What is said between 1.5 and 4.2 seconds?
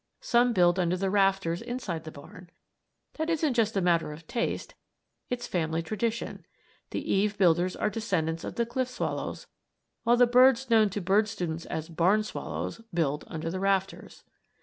inside the barn. That isn't just a matter